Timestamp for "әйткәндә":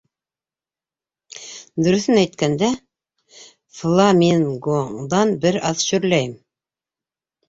2.21-2.69